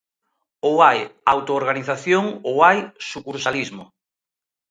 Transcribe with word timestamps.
Ou 0.69 0.75
hai 0.85 0.99
autoorganización 1.33 2.25
ou 2.49 2.55
hai 2.65 2.79
sucursalismo. 3.09 3.83